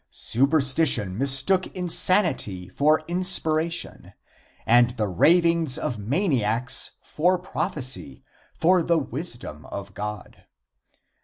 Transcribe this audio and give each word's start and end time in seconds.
Superstition 0.09 1.15
mistook 1.15 1.67
insanity 1.77 2.67
for 2.69 3.01
inspiration 3.01 4.13
and 4.65 4.97
the 4.97 5.07
ravings 5.07 5.77
of 5.77 5.99
maniacs 5.99 6.97
for 7.03 7.37
prophesy, 7.37 8.23
for 8.55 8.81
the 8.81 8.97
wisdom 8.97 9.63
of 9.67 9.93
God. 9.93 10.45